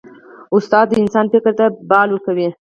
استاد 0.55 0.85
د 0.89 0.93
انسان 1.03 1.25
فکر 1.33 1.53
ته 1.59 1.65
بال 1.89 2.09
ورکوي. 2.11 2.47